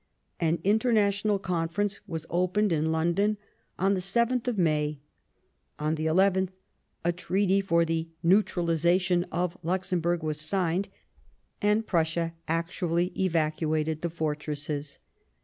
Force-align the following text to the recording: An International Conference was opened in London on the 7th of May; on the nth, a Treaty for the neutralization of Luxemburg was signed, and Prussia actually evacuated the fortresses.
An 0.39 0.57
International 0.63 1.37
Conference 1.37 1.99
was 2.07 2.25
opened 2.31 2.73
in 2.73 2.91
London 2.91 3.37
on 3.77 3.93
the 3.93 3.99
7th 3.99 4.47
of 4.47 4.57
May; 4.57 4.97
on 5.77 5.93
the 5.93 6.07
nth, 6.07 6.49
a 7.05 7.11
Treaty 7.11 7.61
for 7.61 7.85
the 7.85 8.07
neutralization 8.23 9.25
of 9.31 9.59
Luxemburg 9.61 10.23
was 10.23 10.41
signed, 10.41 10.89
and 11.61 11.85
Prussia 11.85 12.33
actually 12.47 13.13
evacuated 13.15 14.01
the 14.01 14.09
fortresses. 14.09 14.97